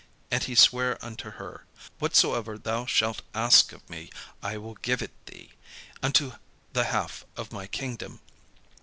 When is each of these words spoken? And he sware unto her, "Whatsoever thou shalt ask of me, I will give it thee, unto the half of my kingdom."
And 0.31 0.43
he 0.43 0.55
sware 0.55 0.97
unto 1.05 1.29
her, 1.33 1.65
"Whatsoever 1.99 2.57
thou 2.57 2.87
shalt 2.87 3.21
ask 3.35 3.71
of 3.71 3.87
me, 3.87 4.09
I 4.41 4.57
will 4.57 4.73
give 4.73 5.03
it 5.03 5.11
thee, 5.27 5.51
unto 6.01 6.31
the 6.73 6.85
half 6.85 7.23
of 7.37 7.51
my 7.51 7.67
kingdom." 7.67 8.19